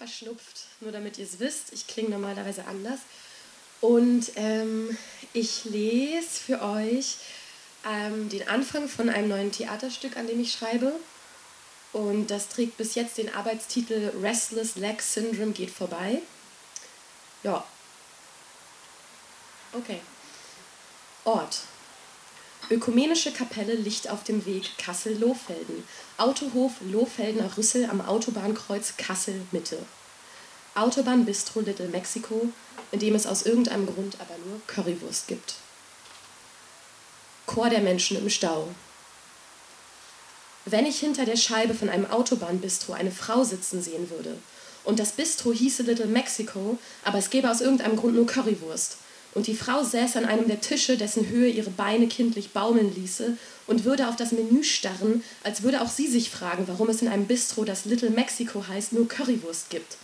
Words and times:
verschnupft, 0.00 0.62
nur 0.80 0.92
damit 0.92 1.18
ihr 1.18 1.26
es 1.26 1.40
wisst. 1.40 1.74
Ich 1.74 1.86
klinge 1.86 2.08
normalerweise 2.08 2.64
anders. 2.66 3.00
Und 3.82 4.32
ähm, 4.36 4.96
ich 5.34 5.66
lese 5.66 6.40
für 6.46 6.62
euch 6.62 7.18
ähm, 7.86 8.30
den 8.30 8.48
Anfang 8.48 8.88
von 8.88 9.10
einem 9.10 9.28
neuen 9.28 9.52
Theaterstück, 9.52 10.16
an 10.16 10.26
dem 10.26 10.40
ich 10.40 10.52
schreibe. 10.52 10.94
Und 11.92 12.28
das 12.28 12.48
trägt 12.48 12.78
bis 12.78 12.94
jetzt 12.94 13.18
den 13.18 13.34
Arbeitstitel 13.34 14.12
Restless 14.22 14.76
Leg 14.76 15.02
Syndrome 15.02 15.52
geht 15.52 15.70
vorbei. 15.70 16.22
Ja. 17.42 17.62
Okay. 19.74 20.00
Ort. 21.24 21.60
Ökumenische 22.68 23.32
Kapelle 23.32 23.74
Licht 23.74 24.10
auf 24.10 24.22
dem 24.22 24.44
Weg 24.46 24.76
Kassel-Lohfelden. 24.78 25.84
Autohof 26.18 26.72
Lohfeldener 26.82 27.56
Rüssel 27.56 27.88
am 27.88 28.00
Autobahnkreuz 28.00 28.96
Kassel-Mitte. 28.96 29.78
Autobahnbistro 30.74 31.60
Little 31.60 31.88
Mexico, 31.88 32.48
in 32.92 33.00
dem 33.00 33.14
es 33.14 33.26
aus 33.26 33.42
irgendeinem 33.42 33.86
Grund 33.86 34.18
aber 34.20 34.36
nur 34.46 34.60
Currywurst 34.66 35.26
gibt. 35.26 35.54
Chor 37.46 37.70
der 37.70 37.80
Menschen 37.80 38.16
im 38.18 38.30
Stau. 38.30 38.68
Wenn 40.64 40.86
ich 40.86 41.00
hinter 41.00 41.24
der 41.24 41.36
Scheibe 41.36 41.74
von 41.74 41.88
einem 41.88 42.06
Autobahnbistro 42.06 42.92
eine 42.92 43.10
Frau 43.10 43.42
sitzen 43.42 43.82
sehen 43.82 44.10
würde 44.10 44.36
und 44.84 45.00
das 45.00 45.12
Bistro 45.12 45.52
hieße 45.52 45.82
Little 45.82 46.06
Mexico, 46.06 46.78
aber 47.04 47.18
es 47.18 47.30
gäbe 47.30 47.50
aus 47.50 47.60
irgendeinem 47.60 47.96
Grund 47.96 48.14
nur 48.14 48.26
Currywurst, 48.26 48.98
und 49.34 49.46
die 49.46 49.54
Frau 49.54 49.84
säß 49.84 50.16
an 50.16 50.24
einem 50.24 50.48
der 50.48 50.60
Tische, 50.60 50.96
dessen 50.96 51.28
Höhe 51.28 51.48
ihre 51.48 51.70
Beine 51.70 52.08
kindlich 52.08 52.50
baumeln 52.50 52.94
ließe, 52.94 53.36
und 53.66 53.84
würde 53.84 54.08
auf 54.08 54.16
das 54.16 54.32
Menü 54.32 54.64
starren, 54.64 55.22
als 55.44 55.62
würde 55.62 55.80
auch 55.80 55.88
sie 55.88 56.08
sich 56.08 56.30
fragen, 56.30 56.64
warum 56.66 56.88
es 56.88 57.02
in 57.02 57.08
einem 57.08 57.26
Bistro, 57.26 57.64
das 57.64 57.84
Little 57.84 58.10
Mexico 58.10 58.66
heißt, 58.66 58.92
nur 58.92 59.06
Currywurst 59.06 59.70
gibt. 59.70 59.96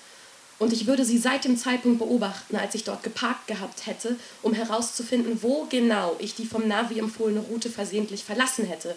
Und 0.58 0.72
ich 0.72 0.86
würde 0.86 1.04
sie 1.04 1.18
seit 1.18 1.44
dem 1.44 1.58
Zeitpunkt 1.58 1.98
beobachten, 1.98 2.56
als 2.56 2.74
ich 2.74 2.84
dort 2.84 3.02
geparkt 3.02 3.46
gehabt 3.46 3.86
hätte, 3.86 4.16
um 4.42 4.54
herauszufinden, 4.54 5.42
wo 5.42 5.66
genau 5.68 6.16
ich 6.18 6.34
die 6.34 6.46
vom 6.46 6.66
Navi 6.66 6.98
empfohlene 6.98 7.40
Route 7.40 7.68
versehentlich 7.68 8.24
verlassen 8.24 8.64
hätte, 8.64 8.94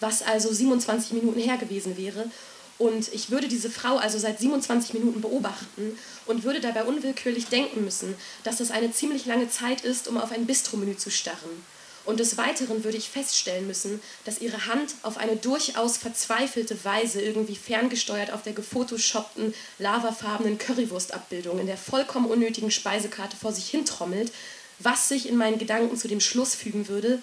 was 0.00 0.22
also 0.22 0.52
27 0.52 1.12
Minuten 1.12 1.40
her 1.40 1.56
gewesen 1.56 1.96
wäre. 1.96 2.30
Und 2.78 3.12
ich 3.12 3.30
würde 3.30 3.48
diese 3.48 3.70
Frau 3.70 3.96
also 3.96 4.18
seit 4.18 4.38
27 4.38 4.94
Minuten 4.94 5.20
beobachten 5.20 5.98
und 6.26 6.44
würde 6.44 6.60
dabei 6.60 6.84
unwillkürlich 6.84 7.46
denken 7.46 7.84
müssen, 7.84 8.14
dass 8.44 8.58
das 8.58 8.70
eine 8.70 8.92
ziemlich 8.92 9.26
lange 9.26 9.50
Zeit 9.50 9.80
ist, 9.82 10.06
um 10.06 10.16
auf 10.16 10.30
ein 10.30 10.46
Bistromenü 10.46 10.96
zu 10.96 11.10
starren. 11.10 11.64
Und 12.04 12.20
des 12.20 12.38
Weiteren 12.38 12.84
würde 12.84 12.96
ich 12.96 13.10
feststellen 13.10 13.66
müssen, 13.66 14.00
dass 14.24 14.40
ihre 14.40 14.66
Hand 14.66 14.94
auf 15.02 15.18
eine 15.18 15.36
durchaus 15.36 15.98
verzweifelte 15.98 16.82
Weise 16.84 17.20
irgendwie 17.20 17.56
ferngesteuert 17.56 18.32
auf 18.32 18.42
der 18.42 18.54
gefotoshoppten, 18.54 19.52
lavafarbenen 19.78 20.56
Currywurstabbildung 20.56 21.58
in 21.58 21.66
der 21.66 21.76
vollkommen 21.76 22.30
unnötigen 22.30 22.70
Speisekarte 22.70 23.36
vor 23.36 23.52
sich 23.52 23.68
hintrommelt, 23.68 24.32
was 24.78 25.08
sich 25.08 25.28
in 25.28 25.36
meinen 25.36 25.58
Gedanken 25.58 25.98
zu 25.98 26.08
dem 26.08 26.20
Schluss 26.20 26.54
fügen 26.54 26.88
würde, 26.88 27.20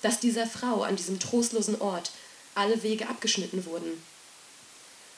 dass 0.00 0.20
dieser 0.20 0.46
Frau 0.46 0.82
an 0.82 0.96
diesem 0.96 1.18
trostlosen 1.18 1.80
Ort 1.80 2.12
alle 2.54 2.82
Wege 2.82 3.08
abgeschnitten 3.08 3.66
wurden. 3.66 4.02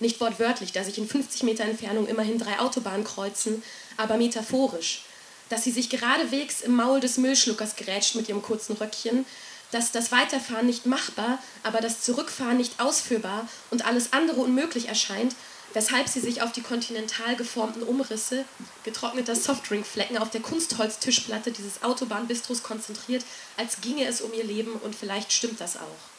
Nicht 0.01 0.21
wortwörtlich, 0.21 0.73
da 0.73 0.85
sich 0.85 0.99
in 0.99 1.09
50 1.09 1.43
Meter 1.43 1.65
Entfernung 1.65 2.07
immerhin 2.07 2.39
drei 2.39 2.61
Autobahnen 2.61 3.05
kreuzen, 3.05 3.63
aber 3.97 4.17
metaphorisch, 4.17 5.03
dass 5.49 5.65
sie 5.65 5.73
sich 5.73 5.91
geradewegs 5.91 6.61
im 6.61 6.77
Maul 6.77 7.01
des 7.01 7.19
Müllschluckers 7.19 7.77
gerätscht 7.77 8.15
mit 8.15 8.29
ihrem 8.29 8.43
kurzen 8.43 8.77
Röckchen, 8.77 9.27
dass 9.71 9.93
das 9.93 10.13
Weiterfahren 10.13 10.67
nicht 10.67 10.87
machbar, 10.87 11.39
aber 11.63 11.81
das 11.81 12.01
Zurückfahren 12.03 12.57
nicht 12.57 12.81
ausführbar 12.81 13.49
und 13.71 13.87
alles 13.87 14.13
andere 14.13 14.41
unmöglich 14.41 14.89
erscheint, 14.89 15.35
weshalb 15.75 16.09
sie 16.09 16.21
sich 16.21 16.43
auf 16.43 16.53
die 16.53 16.63
kontinental 16.63 17.37
geformten 17.37 17.83
Umrisse 17.83 18.45
getrockneter 18.85 19.35
Softdrinkflecken 19.35 20.17
auf 20.17 20.31
der 20.31 20.41
Kunstholztischplatte 20.41 21.51
dieses 21.51 21.83
Autobahnbistros 21.83 22.63
konzentriert, 22.63 23.25
als 23.57 23.81
ginge 23.81 24.07
es 24.07 24.21
um 24.21 24.33
ihr 24.33 24.45
Leben 24.45 24.73
und 24.73 24.95
vielleicht 24.95 25.33
stimmt 25.33 25.61
das 25.61 25.77
auch. 25.77 26.17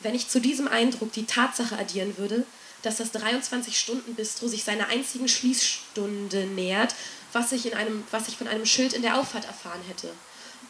Wenn 0.00 0.14
ich 0.14 0.28
zu 0.28 0.40
diesem 0.40 0.68
Eindruck 0.68 1.12
die 1.12 1.26
Tatsache 1.26 1.76
addieren 1.76 2.16
würde, 2.18 2.44
dass 2.82 2.98
das 2.98 3.12
23-Stunden-Bistro 3.14 4.46
sich 4.46 4.62
seiner 4.62 4.88
einzigen 4.88 5.28
Schließstunde 5.28 6.46
nähert 6.46 6.94
was 7.32 7.52
ich, 7.52 7.66
in 7.66 7.74
einem, 7.74 8.04
was 8.10 8.28
ich 8.28 8.36
von 8.36 8.48
einem 8.48 8.66
Schild 8.66 8.92
in 8.92 9.02
der 9.02 9.18
Auffahrt 9.18 9.44
erfahren 9.44 9.82
hätte. 9.88 10.10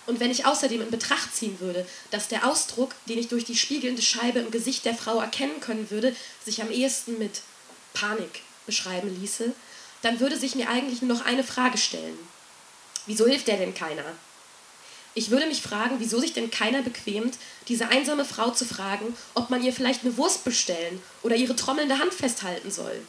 Und 0.06 0.20
wenn 0.20 0.30
ich 0.30 0.46
außerdem 0.46 0.80
in 0.82 0.90
Betracht 0.90 1.34
ziehen 1.34 1.60
würde, 1.60 1.86
dass 2.10 2.28
der 2.28 2.46
Ausdruck, 2.46 2.94
den 3.06 3.18
ich 3.18 3.28
durch 3.28 3.44
die 3.44 3.56
spiegelnde 3.56 4.02
Scheibe 4.02 4.38
im 4.38 4.50
Gesicht 4.50 4.84
der 4.84 4.94
Frau 4.94 5.20
erkennen 5.20 5.60
können 5.60 5.90
würde, 5.90 6.16
sich 6.44 6.62
am 6.62 6.70
ehesten 6.70 7.18
mit 7.18 7.42
Panik 7.92 8.42
beschreiben 8.66 9.14
ließe, 9.20 9.52
dann 10.02 10.20
würde 10.20 10.38
sich 10.38 10.54
mir 10.54 10.68
eigentlich 10.68 11.02
nur 11.02 11.16
noch 11.16 11.24
eine 11.24 11.44
Frage 11.44 11.78
stellen. 11.78 12.18
Wieso 13.06 13.26
hilft 13.26 13.48
der 13.48 13.58
denn 13.58 13.74
keiner? 13.74 14.04
Ich 15.18 15.30
würde 15.30 15.48
mich 15.48 15.62
fragen, 15.62 15.96
wieso 15.98 16.20
sich 16.20 16.32
denn 16.32 16.48
keiner 16.48 16.80
bequemt, 16.80 17.38
diese 17.66 17.88
einsame 17.88 18.24
Frau 18.24 18.52
zu 18.52 18.64
fragen, 18.64 19.16
ob 19.34 19.50
man 19.50 19.64
ihr 19.64 19.72
vielleicht 19.72 20.04
eine 20.04 20.16
Wurst 20.16 20.44
bestellen 20.44 21.02
oder 21.24 21.34
ihre 21.34 21.56
trommelnde 21.56 21.98
Hand 21.98 22.14
festhalten 22.14 22.70
soll. 22.70 23.02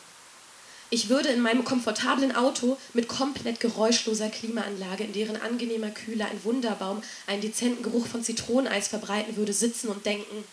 Ich 0.89 1.09
würde 1.09 1.29
in 1.29 1.39
meinem 1.39 1.63
komfortablen 1.63 2.35
Auto 2.35 2.79
mit 2.95 3.07
komplett 3.07 3.59
geräuschloser 3.59 4.29
Klimaanlage, 4.29 5.03
in 5.03 5.13
deren 5.13 5.39
angenehmer 5.39 5.91
Kühle 5.91 6.25
ein 6.25 6.43
Wunderbaum 6.43 7.03
einen 7.27 7.43
dezenten 7.43 7.83
Geruch 7.83 8.07
von 8.07 8.23
Zitroneneis 8.23 8.87
verbreiten 8.87 9.37
würde, 9.37 9.53
sitzen 9.53 9.89
und 9.89 10.03
denken, 10.07 10.43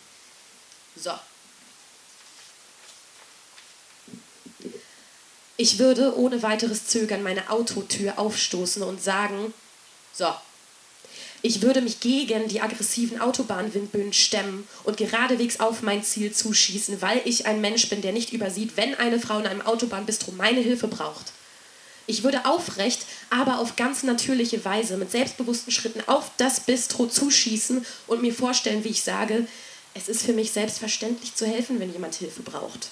so. 0.95 1.13
Ich 5.57 5.79
würde 5.79 6.19
ohne 6.19 6.43
weiteres 6.43 6.87
Zögern 6.87 7.23
meine 7.23 7.49
Autotür 7.49 8.19
aufstoßen 8.19 8.83
und 8.83 9.03
sagen, 9.03 9.55
so, 10.13 10.35
ich 11.43 11.63
würde 11.63 11.81
mich 11.81 12.01
gegen 12.01 12.49
die 12.49 12.61
aggressiven 12.61 13.21
Autobahnwindböen 13.21 14.13
stemmen 14.13 14.67
und 14.85 14.97
geradewegs 14.97 15.61
auf 15.61 15.83
mein 15.83 16.03
Ziel 16.03 16.33
zuschießen, 16.33 17.01
weil 17.03 17.21
ich 17.25 17.47
ein 17.47 17.61
Mensch 17.61 17.89
bin, 17.89 18.03
der 18.03 18.13
nicht 18.13 18.33
übersieht, 18.33 18.77
wenn 18.77 18.95
eine 18.95 19.21
Frau 19.21 19.39
in 19.39 19.47
einem 19.47 19.63
Autobahnbistro 19.63 20.33
meine 20.33 20.61
Hilfe 20.61 20.89
braucht. 20.89 21.33
Ich 22.07 22.23
würde 22.23 22.47
aufrecht, 22.47 23.05
aber 23.31 23.59
auf 23.59 23.77
ganz 23.77 24.03
natürliche 24.03 24.65
Weise 24.65 24.97
mit 24.97 25.11
selbstbewussten 25.11 25.73
Schritten 25.73 26.03
auf 26.07 26.31
das 26.37 26.61
Bistro 26.61 27.07
zuschießen 27.07 27.85
und 28.07 28.23
mir 28.23 28.33
vorstellen, 28.33 28.85
wie 28.85 28.91
ich 28.91 29.03
sage, 29.03 29.47
es 29.95 30.09
ist 30.09 30.23
für 30.23 30.33
mich 30.33 30.53
selbstverständlich 30.53 31.35
zu 31.35 31.47
helfen, 31.47 31.81
wenn 31.81 31.93
jemand 31.93 32.15
Hilfe 32.15 32.43
braucht. 32.43 32.91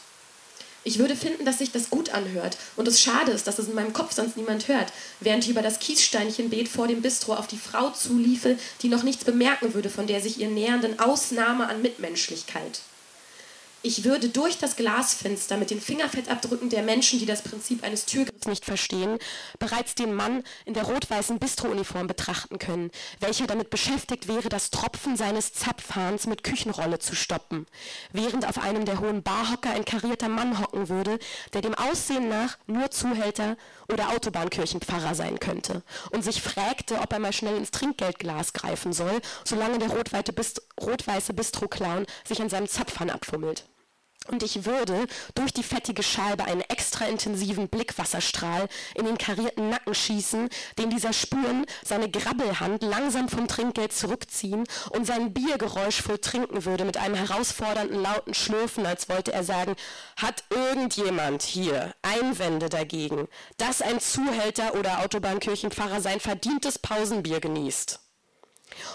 Ich 0.86 0.98
würde 0.98 1.16
finden, 1.16 1.46
dass 1.46 1.58
sich 1.58 1.72
das 1.72 1.88
gut 1.88 2.10
anhört 2.10 2.58
und 2.76 2.86
es 2.86 3.00
schade 3.00 3.32
ist, 3.32 3.46
dass 3.46 3.58
es 3.58 3.68
in 3.68 3.74
meinem 3.74 3.94
Kopf 3.94 4.12
sonst 4.12 4.36
niemand 4.36 4.68
hört, 4.68 4.92
während 5.20 5.44
ich 5.44 5.50
über 5.50 5.62
das 5.62 5.78
Kiessteinchenbeet 5.78 6.68
vor 6.68 6.86
dem 6.88 7.00
Bistro 7.00 7.34
auf 7.34 7.46
die 7.46 7.56
Frau 7.56 7.90
zuliefe, 7.90 8.58
die 8.82 8.88
noch 8.88 9.02
nichts 9.02 9.24
bemerken 9.24 9.72
würde 9.72 9.88
von 9.88 10.06
der 10.06 10.20
sich 10.20 10.38
ihr 10.38 10.48
nähernden 10.48 11.00
Ausnahme 11.00 11.68
an 11.68 11.80
Mitmenschlichkeit. 11.80 12.80
Ich 13.86 14.02
würde 14.02 14.30
durch 14.30 14.56
das 14.56 14.76
Glasfenster 14.76 15.58
mit 15.58 15.70
den 15.70 15.78
Fingerfettabdrücken 15.78 16.70
der 16.70 16.82
Menschen, 16.82 17.18
die 17.18 17.26
das 17.26 17.42
Prinzip 17.42 17.84
eines 17.84 18.06
Türgriffs 18.06 18.46
nicht 18.46 18.64
verstehen, 18.64 19.18
bereits 19.58 19.94
den 19.94 20.14
Mann 20.14 20.42
in 20.64 20.72
der 20.72 20.84
rot-weißen 20.84 21.38
Bistrouniform 21.38 22.06
betrachten 22.06 22.58
können, 22.58 22.90
welcher 23.20 23.46
damit 23.46 23.68
beschäftigt 23.68 24.26
wäre, 24.26 24.48
das 24.48 24.70
Tropfen 24.70 25.18
seines 25.18 25.52
Zapfhahns 25.52 26.26
mit 26.26 26.44
Küchenrolle 26.44 26.98
zu 26.98 27.14
stoppen, 27.14 27.66
während 28.10 28.48
auf 28.48 28.56
einem 28.56 28.86
der 28.86 29.00
hohen 29.00 29.22
Barhocker 29.22 29.72
ein 29.72 29.84
karierter 29.84 30.30
Mann 30.30 30.58
hocken 30.58 30.88
würde, 30.88 31.18
der 31.52 31.60
dem 31.60 31.74
Aussehen 31.74 32.30
nach 32.30 32.56
nur 32.66 32.90
Zuhälter 32.90 33.58
oder 33.92 34.08
Autobahnkirchenpfarrer 34.08 35.14
sein 35.14 35.38
könnte 35.40 35.82
und 36.10 36.24
sich 36.24 36.40
fragte, 36.40 37.00
ob 37.00 37.12
er 37.12 37.18
mal 37.18 37.34
schnell 37.34 37.58
ins 37.58 37.70
Trinkgeldglas 37.70 38.54
greifen 38.54 38.94
soll, 38.94 39.20
solange 39.44 39.76
der 39.78 39.90
rot-weiße 39.90 41.34
Bistro-Clown 41.34 42.06
sich 42.26 42.40
an 42.40 42.48
seinem 42.48 42.66
Zapfhahn 42.66 43.10
abfummelt. 43.10 43.66
Und 44.28 44.42
ich 44.42 44.64
würde 44.64 45.06
durch 45.34 45.52
die 45.52 45.62
fettige 45.62 46.02
Scheibe 46.02 46.44
einen 46.44 46.62
extra 46.62 47.04
intensiven 47.04 47.68
Blickwasserstrahl 47.68 48.68
in 48.94 49.04
den 49.04 49.18
karierten 49.18 49.68
Nacken 49.68 49.94
schießen, 49.94 50.48
den 50.78 50.90
dieser 50.90 51.12
spüren, 51.12 51.66
seine 51.84 52.10
Grabbelhand 52.10 52.82
langsam 52.82 53.28
vom 53.28 53.48
Trinkgeld 53.48 53.92
zurückziehen 53.92 54.64
und 54.90 55.06
sein 55.06 55.34
Biergeräusch 55.34 56.00
voll 56.00 56.18
trinken 56.18 56.64
würde 56.64 56.84
mit 56.84 56.96
einem 56.96 57.16
herausfordernden 57.16 58.00
lauten 58.00 58.32
Schlürfen, 58.32 58.86
als 58.86 59.10
wollte 59.10 59.32
er 59.32 59.44
sagen, 59.44 59.76
hat 60.16 60.44
irgendjemand 60.48 61.42
hier 61.42 61.94
Einwände 62.00 62.70
dagegen, 62.70 63.28
dass 63.58 63.82
ein 63.82 64.00
Zuhälter 64.00 64.74
oder 64.74 65.00
Autobahnkirchenpfarrer 65.00 66.00
sein 66.00 66.20
verdientes 66.20 66.78
Pausenbier 66.78 67.40
genießt? 67.40 68.03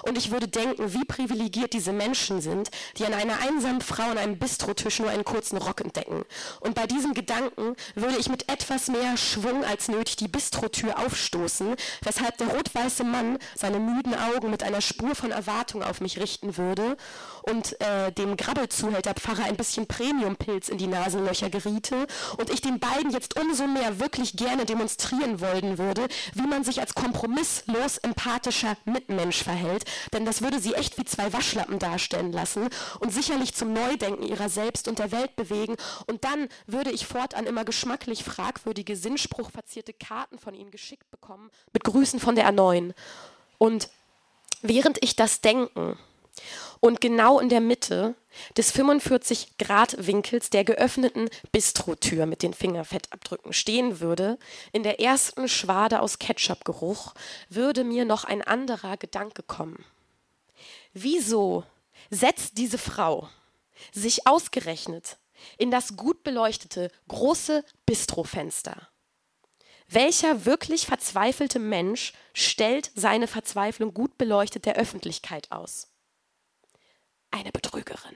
Und 0.03 0.17
ich 0.17 0.31
würde 0.31 0.47
denken, 0.47 0.93
wie 0.93 1.05
privilegiert 1.05 1.73
diese 1.73 1.93
Menschen 1.93 2.41
sind, 2.41 2.69
die 2.97 3.05
an 3.05 3.13
einer 3.13 3.39
einsamen 3.39 3.81
Frau 3.81 4.03
an 4.03 4.17
einem 4.17 4.37
Bistrotisch 4.37 4.99
nur 4.99 5.09
einen 5.09 5.23
kurzen 5.23 5.57
Rock 5.57 5.81
entdecken. 5.81 6.23
Und 6.59 6.75
bei 6.75 6.87
diesem 6.87 7.13
Gedanken 7.13 7.75
würde 7.95 8.17
ich 8.17 8.29
mit 8.29 8.51
etwas 8.51 8.87
mehr 8.87 9.17
Schwung 9.17 9.63
als 9.63 9.87
nötig 9.87 10.17
die 10.17 10.27
Bistrotür 10.27 10.99
aufstoßen, 10.99 11.75
weshalb 12.01 12.37
der 12.37 12.47
rot-weiße 12.47 13.03
Mann 13.03 13.37
seine 13.55 13.79
müden 13.79 14.15
Augen 14.15 14.49
mit 14.49 14.63
einer 14.63 14.81
Spur 14.81 15.15
von 15.15 15.31
Erwartung 15.31 15.83
auf 15.83 16.01
mich 16.01 16.19
richten 16.19 16.57
würde 16.57 16.97
und 17.43 17.79
äh, 17.81 18.11
dem 18.11 18.37
Grabbelzuhälterpfarrer 18.37 19.45
ein 19.45 19.55
bisschen 19.55 19.87
Premiumpilz 19.87 20.69
in 20.69 20.77
die 20.77 20.87
Nasenlöcher 20.87 21.49
geriete 21.49 22.07
und 22.37 22.49
ich 22.49 22.61
den 22.61 22.79
beiden 22.79 23.11
jetzt 23.11 23.39
umso 23.39 23.67
mehr 23.67 23.99
wirklich 23.99 24.35
gerne 24.35 24.65
demonstrieren 24.65 25.39
wollen 25.41 25.77
würde, 25.77 26.07
wie 26.33 26.47
man 26.47 26.63
sich 26.63 26.81
als 26.81 26.93
kompromisslos 26.93 27.97
empathischer 27.97 28.75
Mitmensch 28.85 29.43
verhält 29.43 29.68
hält, 29.69 29.85
denn 30.13 30.25
das 30.25 30.41
würde 30.41 30.59
sie 30.59 30.73
echt 30.73 30.97
wie 30.97 31.05
zwei 31.05 31.31
Waschlappen 31.31 31.79
darstellen 31.79 32.31
lassen 32.31 32.69
und 32.99 33.13
sicherlich 33.13 33.53
zum 33.53 33.73
Neudenken 33.73 34.23
ihrer 34.23 34.49
selbst 34.49 34.87
und 34.87 34.99
der 34.99 35.11
Welt 35.11 35.35
bewegen. 35.35 35.75
Und 36.07 36.23
dann 36.25 36.49
würde 36.67 36.91
ich 36.91 37.05
fortan 37.05 37.45
immer 37.45 37.65
geschmacklich 37.65 38.23
fragwürdige, 38.23 38.95
sinnspruchverzierte 38.95 39.93
Karten 39.93 40.39
von 40.39 40.55
ihnen 40.55 40.71
geschickt 40.71 41.09
bekommen, 41.11 41.49
mit 41.73 41.83
Grüßen 41.83 42.19
von 42.19 42.35
der 42.35 42.51
A9. 42.51 42.93
Und 43.57 43.89
während 44.61 45.03
ich 45.03 45.15
das 45.15 45.41
denken 45.41 45.97
und 46.79 47.01
genau 47.01 47.39
in 47.39 47.49
der 47.49 47.61
Mitte 47.61 48.15
des 48.57 48.73
45-Grad-Winkels 48.73 50.49
der 50.49 50.63
geöffneten 50.63 51.29
Bistrotür 51.51 52.25
mit 52.25 52.43
den 52.43 52.53
Fingerfettabdrücken 52.53 53.53
stehen 53.53 53.99
würde, 53.99 54.37
in 54.71 54.83
der 54.83 54.99
ersten 54.99 55.47
Schwade 55.49 56.01
aus 56.01 56.19
Ketchupgeruch, 56.19 57.13
würde 57.49 57.83
mir 57.83 58.05
noch 58.05 58.23
ein 58.23 58.41
anderer 58.41 58.97
Gedanke 58.97 59.43
kommen. 59.43 59.83
Wieso 60.93 61.63
setzt 62.09 62.57
diese 62.57 62.77
Frau 62.77 63.29
sich 63.91 64.27
ausgerechnet 64.27 65.17
in 65.57 65.71
das 65.71 65.95
gut 65.95 66.23
beleuchtete 66.23 66.91
große 67.07 67.63
Bistrofenster? 67.85 68.89
Welcher 69.87 70.45
wirklich 70.45 70.85
verzweifelte 70.85 71.57
Mensch 71.57 72.13
stellt 72.33 72.91
seine 72.93 73.27
Verzweiflung 73.27 73.93
gut 73.93 74.17
beleuchtet 74.19 74.65
der 74.65 74.75
Öffentlichkeit 74.75 75.51
aus? 75.51 75.87
Eine 77.31 77.51
Betrügerin. 77.51 78.15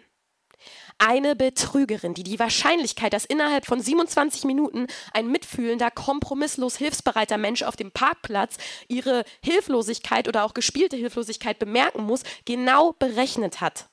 Eine 0.97 1.35
Betrügerin, 1.35 2.13
die 2.13 2.23
die 2.23 2.39
Wahrscheinlichkeit, 2.39 3.13
dass 3.13 3.25
innerhalb 3.25 3.65
von 3.65 3.81
27 3.81 4.45
Minuten 4.45 4.87
ein 5.11 5.27
mitfühlender, 5.27 5.91
kompromisslos 5.91 6.77
hilfsbereiter 6.77 7.37
Mensch 7.37 7.63
auf 7.63 7.75
dem 7.75 7.91
Parkplatz 7.91 8.57
ihre 8.87 9.25
Hilflosigkeit 9.43 10.27
oder 10.27 10.43
auch 10.45 10.53
gespielte 10.53 10.95
Hilflosigkeit 10.95 11.59
bemerken 11.59 12.03
muss, 12.03 12.23
genau 12.45 12.93
berechnet 12.93 13.59
hat 13.59 13.89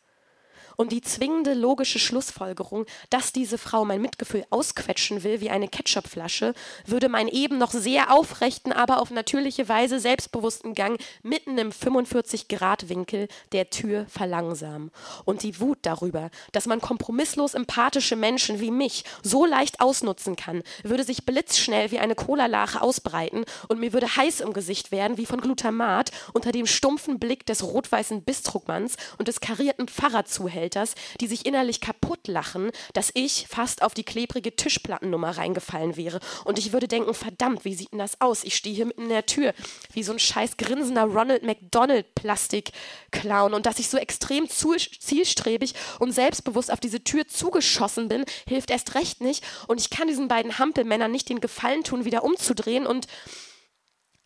und 0.81 0.93
die 0.93 1.03
zwingende 1.03 1.53
logische 1.53 1.99
Schlussfolgerung, 1.99 2.87
dass 3.11 3.35
diese 3.35 3.59
Frau 3.59 3.85
mein 3.85 4.01
Mitgefühl 4.01 4.47
ausquetschen 4.49 5.23
will 5.25 5.43
wie 5.43 5.51
eine 5.51 5.69
Ketchupflasche, 5.69 6.55
würde 6.87 7.11
meinen 7.11 7.29
eben 7.29 7.59
noch 7.59 7.71
sehr 7.71 8.11
aufrechten, 8.11 8.73
aber 8.73 9.03
auf 9.03 9.11
natürliche 9.11 9.69
Weise 9.69 10.01
selbstbewussten 10.01 10.73
Gang 10.73 10.99
mitten 11.23 11.59
im 11.59 11.69
45-Grad-Winkel 11.69 13.29
der 13.53 13.69
Tür 13.69 14.07
verlangsamen. 14.09 14.91
Und 15.27 15.43
die 15.43 15.61
Wut 15.61 15.81
darüber, 15.83 16.31
dass 16.53 16.65
man 16.65 16.81
kompromisslos 16.81 17.53
empathische 17.53 18.17
Menschen 18.17 18.59
wie 18.59 18.71
mich 18.71 19.05
so 19.23 19.45
leicht 19.45 19.83
ausnutzen 19.83 20.35
kann, 20.35 20.63
würde 20.83 21.05
sich 21.05 21.27
blitzschnell 21.27 21.91
wie 21.91 21.99
eine 21.99 22.15
Colalache 22.15 22.81
ausbreiten 22.81 23.45
und 23.69 23.81
mir 23.81 23.93
würde 23.93 24.17
heiß 24.17 24.41
im 24.41 24.55
Gesicht 24.55 24.93
werden 24.93 25.19
wie 25.19 25.27
von 25.27 25.43
Glutamat 25.43 26.11
unter 26.33 26.53
dem 26.53 26.65
stumpfen 26.65 27.19
Blick 27.19 27.45
des 27.45 27.63
rot-weißen 27.63 28.23
Bistruckmanns 28.23 28.97
und 29.19 29.29
des 29.29 29.41
karierten 29.41 29.87
Pfarrerzuhälters 29.87 30.70
Haushälters, 30.71 30.95
die 31.21 31.27
sich 31.27 31.47
innerlich 31.47 31.81
kaputt 31.81 32.27
lachen, 32.29 32.71
dass 32.93 33.11
ich 33.15 33.47
fast 33.49 33.83
auf 33.83 33.95
die 33.95 34.05
klebrige 34.05 34.55
Tischplattennummer 34.55 35.37
reingefallen 35.37 35.97
wäre. 35.97 36.21
Und 36.45 36.59
ich 36.59 36.73
würde 36.73 36.89
denken, 36.89 37.15
verdammt, 37.15 37.65
wie 37.65 37.75
sieht 37.75 37.93
denn 37.93 37.99
das 37.99 38.21
aus? 38.21 38.45
Ich 38.45 38.57
stehe 38.57 38.75
hier 38.75 38.87
mitten 38.87 39.03
in 39.03 39.09
der 39.09 39.27
Tür, 39.27 39.55
wie 39.93 40.03
so 40.03 40.13
ein 40.13 40.19
scheiß 40.19 40.57
grinsender 40.57 41.05
Ronald 41.05 41.43
McDonald 41.43 42.15
Plastik-Clown. 42.15 43.55
Und 43.55 43.67
dass 43.67 43.79
ich 43.79 43.89
so 43.89 43.99
extrem 43.99 44.49
zielstrebig 44.49 45.75
und 45.99 46.13
selbstbewusst 46.13 46.73
auf 46.73 46.81
diese 46.81 47.03
Tür 47.03 47.27
zugeschossen 47.27 48.09
bin, 48.09 48.25
hilft 48.49 48.71
erst 48.71 48.95
recht 48.95 49.21
nicht. 49.21 49.45
Und 49.67 49.81
ich 49.81 49.91
kann 49.91 50.09
diesen 50.09 50.29
beiden 50.29 50.59
Hampelmännern 50.59 51.11
nicht 51.11 51.29
den 51.29 51.41
Gefallen 51.41 51.85
tun, 51.85 52.05
wieder 52.05 52.25
umzudrehen. 52.25 52.87
Und 52.87 53.07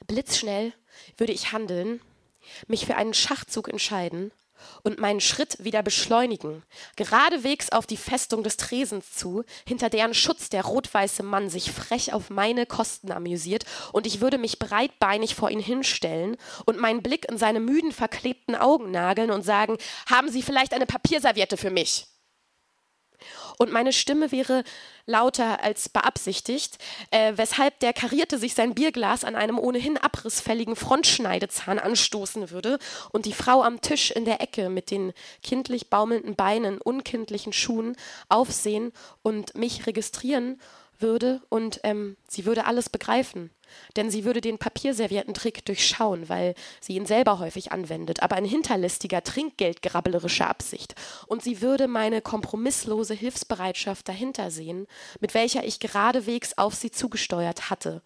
blitzschnell 0.07 0.73
würde 1.17 1.33
ich 1.33 1.53
handeln, 1.53 2.01
mich 2.67 2.87
für 2.87 2.97
einen 2.97 3.15
Schachzug 3.15 3.69
entscheiden 3.69 4.31
und 4.83 4.99
meinen 4.99 5.21
Schritt 5.21 5.63
wieder 5.63 5.83
beschleunigen, 5.83 6.63
geradewegs 6.97 7.71
auf 7.71 7.87
die 7.87 7.97
Festung 7.97 8.43
des 8.43 8.57
Tresens 8.57 9.13
zu, 9.13 9.45
hinter 9.67 9.91
deren 9.91 10.15
Schutz 10.15 10.49
der 10.49 10.65
rot-weiße 10.65 11.23
Mann 11.23 11.51
sich 11.51 11.71
frech 11.71 12.13
auf 12.13 12.31
meine 12.31 12.67
Kosten 12.67 13.13
amüsiert, 13.13 13.65
und 13.93 14.07
ich 14.07 14.21
würde 14.21 14.39
mich 14.39 14.59
breitbeinig 14.59 15.35
vor 15.35 15.51
ihn 15.51 15.61
hinstellen 15.61 16.37
und 16.65 16.79
meinen 16.79 17.03
Blick 17.03 17.29
in 17.31 17.39
seine 17.39 17.61
müden, 17.61 17.93
verklebten 17.93 18.55
Augen 18.55 18.91
nageln 18.91 19.31
und 19.31 19.43
sagen, 19.43 19.77
haben 20.11 20.31
Sie 20.31 20.43
vielleicht 20.43 20.73
eine 20.73 20.87
Papierserviette 20.87 21.57
für 21.57 21.71
mich? 21.71 22.07
Und 23.59 23.73
meine 23.73 23.93
Stimme 23.93 24.33
wäre 24.33 24.65
lauter 25.07 25.63
als 25.63 25.89
beabsichtigt, 25.89 26.79
äh, 27.11 27.33
weshalb 27.37 27.79
der 27.81 27.93
Karierte 27.93 28.39
sich 28.39 28.55
sein 28.55 28.75
Bierglas 28.75 29.25
an 29.25 29.37
einem 29.37 29.59
ohnehin 29.59 29.99
abrissfälligen 29.99 30.77
Frontschneidezahn 30.77 31.79
anstoßen 31.79 32.51
würde 32.51 32.79
und 33.13 33.27
die 33.27 33.33
Frau 33.33 33.63
am 33.63 33.81
Tisch 33.81 34.11
in 34.11 34.25
der 34.25 34.41
Ecke 34.41 34.69
mit 34.71 34.91
den 34.91 35.13
kindlich 35.43 35.91
baumelnden 35.91 36.37
Beinen, 36.37 36.81
unkindlichen 36.81 37.53
Schuhen 37.53 37.97
aufsehen 38.29 38.93
und 39.23 39.55
mich 39.55 39.87
registrieren 39.87 40.61
würde 41.01 41.43
und 41.49 41.81
ähm, 41.85 42.17
sie 42.29 42.45
würde 42.45 42.67
alles 42.67 42.89
begreifen. 42.89 43.51
Denn 43.97 44.11
sie 44.11 44.25
würde 44.25 44.41
den 44.41 44.59
Papierservietten-Trick 44.59 45.65
durchschauen, 45.65 46.29
weil 46.29 46.55
sie 46.81 46.95
ihn 46.95 47.07
selber 47.07 47.39
häufig 47.39 47.73
anwendet, 47.73 48.23
aber 48.23 48.39
in 48.39 48.45
hinterlistiger, 48.45 49.23
trinkgeldgrabbelerischer 49.23 50.49
Absicht. 50.49 50.95
Und 51.27 51.43
sie 51.43 51.61
würde 51.61 51.89
meine 51.89 52.21
kompromisslose 52.21 53.15
Hilfsbereitschaft 53.15 54.09
dahinter 54.09 54.51
sehen, 54.51 54.87
mit 55.21 55.35
welcher 55.35 55.65
ich 55.65 55.81
geradewegs 55.81 56.57
auf 56.59 56.75
sie 56.75 56.91
zugesteuert 56.91 57.71
hatte. 57.71 58.03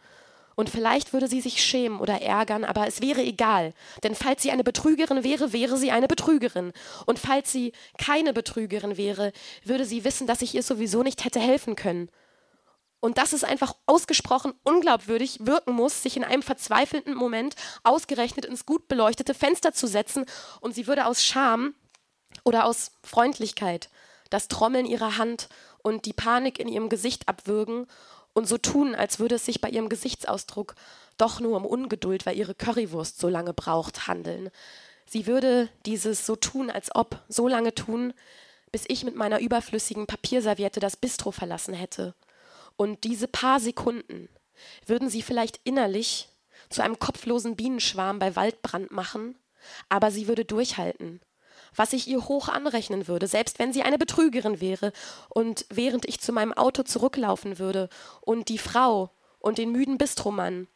Und 0.54 0.70
vielleicht 0.70 1.12
würde 1.12 1.28
sie 1.28 1.40
sich 1.40 1.62
schämen 1.62 2.00
oder 2.00 2.20
ärgern, 2.20 2.64
aber 2.64 2.88
es 2.88 3.00
wäre 3.00 3.22
egal. 3.22 3.72
Denn 4.02 4.16
falls 4.16 4.42
sie 4.42 4.50
eine 4.50 4.64
Betrügerin 4.64 5.22
wäre, 5.22 5.52
wäre 5.52 5.76
sie 5.76 5.92
eine 5.92 6.08
Betrügerin. 6.08 6.72
Und 7.06 7.20
falls 7.20 7.52
sie 7.52 7.70
keine 7.96 8.32
Betrügerin 8.32 8.96
wäre, 8.96 9.32
würde 9.62 9.84
sie 9.84 10.02
wissen, 10.02 10.26
dass 10.26 10.42
ich 10.42 10.56
ihr 10.56 10.64
sowieso 10.64 11.04
nicht 11.04 11.24
hätte 11.24 11.38
helfen 11.38 11.76
können 11.76 12.10
und 13.00 13.18
dass 13.18 13.32
es 13.32 13.44
einfach 13.44 13.74
ausgesprochen 13.86 14.54
unglaubwürdig 14.64 15.46
wirken 15.46 15.72
muss, 15.72 16.02
sich 16.02 16.16
in 16.16 16.24
einem 16.24 16.42
verzweifelten 16.42 17.14
Moment 17.14 17.54
ausgerechnet 17.84 18.44
ins 18.44 18.66
gut 18.66 18.88
beleuchtete 18.88 19.34
Fenster 19.34 19.72
zu 19.72 19.86
setzen 19.86 20.26
und 20.60 20.74
sie 20.74 20.86
würde 20.86 21.06
aus 21.06 21.22
Scham 21.22 21.74
oder 22.44 22.64
aus 22.64 22.92
Freundlichkeit 23.02 23.88
das 24.30 24.48
Trommeln 24.48 24.86
ihrer 24.86 25.16
Hand 25.16 25.48
und 25.82 26.04
die 26.04 26.12
Panik 26.12 26.58
in 26.58 26.68
ihrem 26.68 26.88
Gesicht 26.88 27.28
abwürgen 27.28 27.86
und 28.34 28.46
so 28.46 28.58
tun, 28.58 28.94
als 28.94 29.18
würde 29.18 29.36
es 29.36 29.46
sich 29.46 29.60
bei 29.60 29.70
ihrem 29.70 29.88
Gesichtsausdruck 29.88 30.74
doch 31.16 31.40
nur 31.40 31.56
um 31.56 31.66
Ungeduld, 31.66 32.26
weil 32.26 32.36
ihre 32.36 32.54
Currywurst 32.54 33.18
so 33.18 33.28
lange 33.28 33.52
braucht, 33.52 34.06
handeln. 34.06 34.50
Sie 35.06 35.26
würde 35.26 35.68
dieses 35.86 36.26
so 36.26 36.36
tun, 36.36 36.70
als 36.70 36.94
ob, 36.94 37.22
so 37.28 37.48
lange 37.48 37.74
tun, 37.74 38.12
bis 38.70 38.84
ich 38.86 39.04
mit 39.04 39.16
meiner 39.16 39.40
überflüssigen 39.40 40.06
Papierserviette 40.06 40.80
das 40.80 40.96
Bistro 40.96 41.32
verlassen 41.32 41.74
hätte. 41.74 42.14
Und 42.78 43.02
diese 43.02 43.26
paar 43.26 43.58
Sekunden 43.58 44.28
würden 44.86 45.10
sie 45.10 45.20
vielleicht 45.20 45.60
innerlich 45.64 46.28
zu 46.70 46.80
einem 46.80 47.00
kopflosen 47.00 47.56
Bienenschwarm 47.56 48.20
bei 48.20 48.36
Waldbrand 48.36 48.92
machen, 48.92 49.36
aber 49.88 50.12
sie 50.12 50.28
würde 50.28 50.44
durchhalten, 50.44 51.20
was 51.74 51.92
ich 51.92 52.06
ihr 52.06 52.28
hoch 52.28 52.48
anrechnen 52.48 53.08
würde, 53.08 53.26
selbst 53.26 53.58
wenn 53.58 53.72
sie 53.72 53.82
eine 53.82 53.98
Betrügerin 53.98 54.60
wäre, 54.60 54.92
und 55.28 55.66
während 55.70 56.08
ich 56.08 56.20
zu 56.20 56.32
meinem 56.32 56.52
Auto 56.52 56.84
zurücklaufen 56.84 57.58
würde 57.58 57.88
und 58.20 58.48
die 58.48 58.58
Frau 58.58 59.10
und 59.40 59.58
den 59.58 59.72
müden 59.72 59.98
Bistromann 59.98 60.68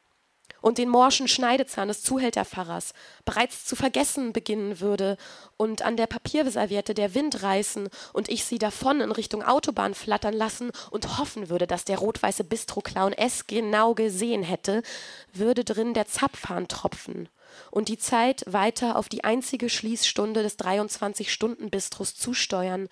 und 0.63 0.79
den 0.79 0.89
morschen 0.89 1.29
Schneidezahn 1.29 1.89
des 1.89 2.03
Zuhälterpfarrers 2.03 2.95
bereits 3.25 3.65
zu 3.65 3.77
vergessen 3.77 4.33
beginnen 4.33 4.81
würde 4.81 5.19
und 5.57 5.83
an 5.83 5.97
der 5.97 6.07
Papierserviette 6.07 6.95
der 6.95 7.15
Wind 7.15 7.43
reißen 7.43 7.89
und 8.13 8.29
ich 8.29 8.45
sie 8.45 8.59
davon 8.59 9.01
in 9.01 9.13
Richtung 9.13 9.43
Autobahn 9.43 9.95
flattern 9.95 10.35
lassen 10.35 10.71
und 10.91 11.19
hoffen 11.19 11.51
würde, 11.51 11.67
dass 11.67 11.85
der 11.85 11.99
rot-weiße 11.99 12.45
Bistro-Clown 12.45 13.13
es 13.13 13.47
genau 13.47 13.95
gesehen 13.95 14.43
hätte, 14.43 14.83
würde 15.33 15.65
drin 15.65 15.95
der 15.95 16.07
Zapfhahn 16.07 16.69
tropfen 16.69 17.29
und 17.71 17.89
die 17.89 17.99
Zeit 17.99 18.45
weiter 18.47 18.97
auf 18.97 19.09
die 19.09 19.25
einzige 19.25 19.69
Schließstunde 19.69 20.43
des 20.43 20.59
23-Stunden-Bistros 20.59 22.15
zusteuern 22.15 22.89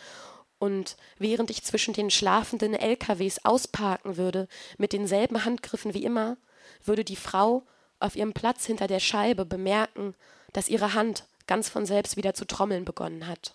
und 0.58 0.96
während 1.18 1.50
ich 1.50 1.64
zwischen 1.64 1.94
den 1.94 2.10
schlafenden 2.10 2.74
LKWs 2.74 3.44
ausparken 3.44 4.18
würde, 4.18 4.46
mit 4.76 4.92
denselben 4.92 5.46
Handgriffen 5.46 5.94
wie 5.94 6.04
immer, 6.04 6.36
würde 6.84 7.04
die 7.04 7.16
Frau 7.16 7.62
auf 7.98 8.16
ihrem 8.16 8.32
Platz 8.32 8.64
hinter 8.64 8.86
der 8.86 9.00
Scheibe 9.00 9.44
bemerken, 9.44 10.14
dass 10.52 10.68
ihre 10.68 10.94
Hand 10.94 11.24
ganz 11.46 11.68
von 11.68 11.86
selbst 11.86 12.16
wieder 12.16 12.34
zu 12.34 12.44
trommeln 12.44 12.84
begonnen 12.84 13.26
hat. 13.26 13.54